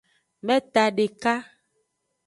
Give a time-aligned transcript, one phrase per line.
[0.47, 1.33] Meta deka.